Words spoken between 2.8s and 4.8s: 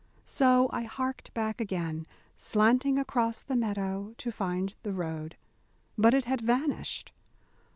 across the meadow, to find